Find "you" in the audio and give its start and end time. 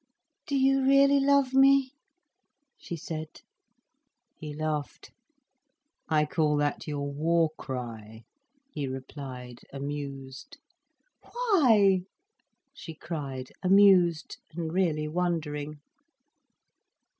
0.57-0.81